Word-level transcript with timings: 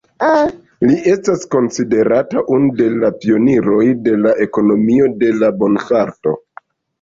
Li 0.85 0.93
estas 1.09 1.43
konsiderata 1.55 2.43
unu 2.55 2.71
de 2.79 2.87
la 3.03 3.11
pioniroj 3.25 3.85
de 4.09 4.15
la 4.23 4.33
ekonomio 4.47 5.11
de 5.21 5.31
la 5.43 5.53
bonfarto. 5.61 6.35